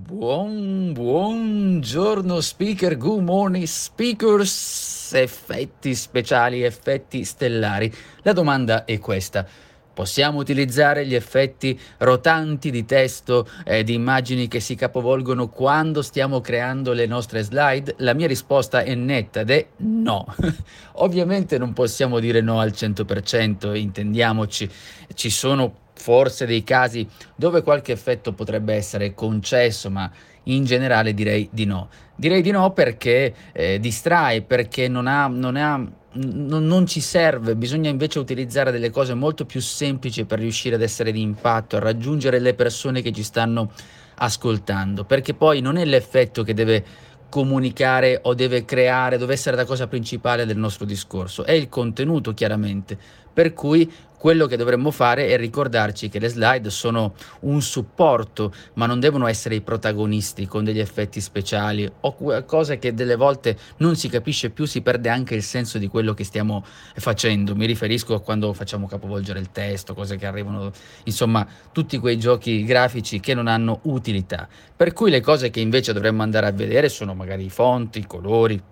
Buon, 0.00 0.94
buongiorno 0.94 2.40
speaker, 2.40 2.96
good 2.96 3.22
morning 3.22 3.66
speakers, 3.66 5.12
effetti 5.12 5.94
speciali, 5.94 6.62
effetti 6.62 7.22
stellari. 7.22 7.92
La 8.22 8.32
domanda 8.32 8.86
è 8.86 8.98
questa. 8.98 9.46
Possiamo 9.92 10.38
utilizzare 10.38 11.06
gli 11.06 11.14
effetti 11.14 11.78
rotanti 11.98 12.70
di 12.70 12.84
testo 12.84 13.48
e 13.64 13.82
di 13.84 13.94
immagini 13.94 14.48
che 14.48 14.60
si 14.60 14.74
capovolgono 14.74 15.48
quando 15.48 16.02
stiamo 16.02 16.40
creando 16.40 16.92
le 16.92 17.06
nostre 17.06 17.42
slide? 17.42 17.96
La 17.98 18.14
mia 18.14 18.26
risposta 18.26 18.82
è 18.82 18.94
netta 18.94 19.40
ed 19.40 19.50
è 19.50 19.66
no. 19.78 20.26
Ovviamente 20.94 21.58
non 21.58 21.72
possiamo 21.72 22.18
dire 22.18 22.40
no 22.40 22.60
al 22.60 22.70
100%, 22.70 23.76
intendiamoci, 23.76 24.70
ci 25.14 25.30
sono 25.30 25.88
forse 26.00 26.46
dei 26.46 26.64
casi 26.64 27.06
dove 27.34 27.62
qualche 27.62 27.92
effetto 27.92 28.32
potrebbe 28.32 28.74
essere 28.74 29.12
concesso, 29.12 29.90
ma 29.90 30.10
in 30.44 30.64
generale 30.64 31.12
direi 31.12 31.48
di 31.52 31.66
no. 31.66 31.88
Direi 32.16 32.42
di 32.42 32.50
no 32.50 32.72
perché 32.72 33.34
eh, 33.52 33.78
distrae, 33.78 34.42
perché 34.42 34.88
non, 34.88 35.06
ha, 35.06 35.26
non, 35.26 35.56
ha, 35.56 35.80
n- 36.14 36.66
non 36.66 36.86
ci 36.86 37.00
serve, 37.00 37.56
bisogna 37.56 37.90
invece 37.90 38.18
utilizzare 38.18 38.70
delle 38.70 38.90
cose 38.90 39.14
molto 39.14 39.44
più 39.44 39.60
semplici 39.60 40.24
per 40.24 40.38
riuscire 40.38 40.74
ad 40.74 40.82
essere 40.82 41.12
di 41.12 41.20
impatto, 41.20 41.76
a 41.76 41.80
raggiungere 41.80 42.38
le 42.38 42.54
persone 42.54 43.02
che 43.02 43.12
ci 43.12 43.22
stanno 43.22 43.70
ascoltando, 44.16 45.04
perché 45.04 45.34
poi 45.34 45.60
non 45.60 45.76
è 45.76 45.84
l'effetto 45.84 46.42
che 46.42 46.54
deve 46.54 46.84
comunicare 47.28 48.18
o 48.22 48.34
deve 48.34 48.64
creare, 48.64 49.16
deve 49.16 49.34
essere 49.34 49.56
la 49.56 49.64
cosa 49.64 49.86
principale 49.86 50.44
del 50.44 50.58
nostro 50.58 50.84
discorso, 50.84 51.44
è 51.44 51.52
il 51.52 51.68
contenuto 51.68 52.34
chiaramente, 52.34 52.98
per 53.32 53.52
cui 53.54 53.90
quello 54.20 54.44
che 54.44 54.58
dovremmo 54.58 54.90
fare 54.90 55.28
è 55.28 55.38
ricordarci 55.38 56.10
che 56.10 56.18
le 56.18 56.28
slide 56.28 56.68
sono 56.68 57.14
un 57.40 57.62
supporto, 57.62 58.52
ma 58.74 58.84
non 58.84 59.00
devono 59.00 59.26
essere 59.26 59.54
i 59.54 59.62
protagonisti 59.62 60.46
con 60.46 60.62
degli 60.62 60.78
effetti 60.78 61.22
speciali 61.22 61.90
o 62.00 62.44
cose 62.44 62.78
che 62.78 62.92
delle 62.92 63.16
volte 63.16 63.56
non 63.78 63.96
si 63.96 64.10
capisce 64.10 64.50
più, 64.50 64.66
si 64.66 64.82
perde 64.82 65.08
anche 65.08 65.34
il 65.34 65.42
senso 65.42 65.78
di 65.78 65.88
quello 65.88 66.12
che 66.12 66.24
stiamo 66.24 66.62
facendo. 66.96 67.56
Mi 67.56 67.64
riferisco 67.64 68.12
a 68.12 68.20
quando 68.20 68.52
facciamo 68.52 68.86
capovolgere 68.86 69.38
il 69.38 69.52
testo, 69.52 69.94
cose 69.94 70.16
che 70.16 70.26
arrivano, 70.26 70.70
insomma, 71.04 71.46
tutti 71.72 71.96
quei 71.96 72.18
giochi 72.18 72.62
grafici 72.62 73.20
che 73.20 73.32
non 73.32 73.46
hanno 73.46 73.80
utilità. 73.84 74.46
Per 74.76 74.92
cui 74.92 75.10
le 75.10 75.22
cose 75.22 75.48
che 75.48 75.60
invece 75.60 75.94
dovremmo 75.94 76.20
andare 76.20 76.46
a 76.46 76.52
vedere 76.52 76.90
sono 76.90 77.14
magari 77.14 77.46
i 77.46 77.50
fonti, 77.50 78.00
i 78.00 78.06
colori, 78.06 78.62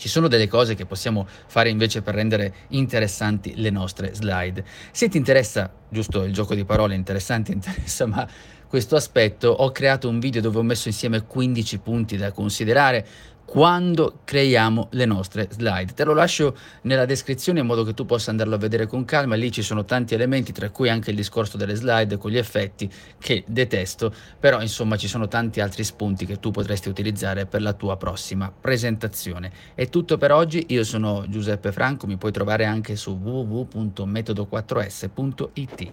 ci 0.00 0.08
sono 0.08 0.28
delle 0.28 0.48
cose 0.48 0.74
che 0.74 0.86
possiamo 0.86 1.28
fare 1.46 1.68
invece 1.68 2.00
per 2.00 2.14
rendere 2.14 2.54
interessanti 2.68 3.52
le 3.56 3.68
nostre 3.68 4.14
slide. 4.14 4.64
Se 4.92 5.10
ti 5.10 5.18
interessa, 5.18 5.70
giusto 5.90 6.24
il 6.24 6.32
gioco 6.32 6.54
di 6.54 6.64
parole 6.64 6.94
interessante, 6.94 7.52
interessa, 7.52 8.06
ma 8.06 8.26
questo 8.70 8.94
aspetto, 8.94 9.48
ho 9.48 9.72
creato 9.72 10.08
un 10.08 10.20
video 10.20 10.40
dove 10.40 10.58
ho 10.58 10.62
messo 10.62 10.86
insieme 10.86 11.26
15 11.26 11.78
punti 11.78 12.16
da 12.16 12.30
considerare 12.30 13.04
quando 13.44 14.20
creiamo 14.22 14.86
le 14.92 15.06
nostre 15.06 15.48
slide. 15.50 15.92
Te 15.92 16.04
lo 16.04 16.14
lascio 16.14 16.56
nella 16.82 17.04
descrizione 17.04 17.58
in 17.58 17.66
modo 17.66 17.82
che 17.82 17.94
tu 17.94 18.06
possa 18.06 18.30
andarlo 18.30 18.54
a 18.54 18.58
vedere 18.58 18.86
con 18.86 19.04
calma, 19.04 19.34
lì 19.34 19.50
ci 19.50 19.62
sono 19.62 19.84
tanti 19.84 20.14
elementi, 20.14 20.52
tra 20.52 20.70
cui 20.70 20.88
anche 20.88 21.10
il 21.10 21.16
discorso 21.16 21.56
delle 21.56 21.74
slide 21.74 22.16
con 22.16 22.30
gli 22.30 22.38
effetti 22.38 22.88
che 23.18 23.42
detesto, 23.48 24.14
però 24.38 24.60
insomma 24.60 24.96
ci 24.96 25.08
sono 25.08 25.26
tanti 25.26 25.60
altri 25.60 25.82
spunti 25.82 26.24
che 26.24 26.38
tu 26.38 26.52
potresti 26.52 26.88
utilizzare 26.88 27.46
per 27.46 27.62
la 27.62 27.72
tua 27.72 27.96
prossima 27.96 28.52
presentazione. 28.52 29.50
È 29.74 29.88
tutto 29.88 30.16
per 30.16 30.30
oggi, 30.30 30.66
io 30.68 30.84
sono 30.84 31.24
Giuseppe 31.28 31.72
Franco, 31.72 32.06
mi 32.06 32.18
puoi 32.18 32.30
trovare 32.30 32.66
anche 32.66 32.94
su 32.94 33.18
www.metodo4s.it. 33.20 35.92